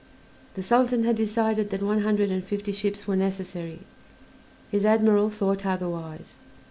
The 0.55 0.63
Sultan 0.63 1.03
had 1.03 1.15
decided 1.15 1.69
that 1.69 1.83
one 1.83 2.01
hundred 2.01 2.31
and 2.31 2.43
fifty 2.43 2.71
ships 2.71 3.05
were 3.05 3.15
necessary; 3.15 3.81
his 4.71 4.83
admiral 4.83 5.29
thought 5.29 5.63
otherwise. 5.63 6.33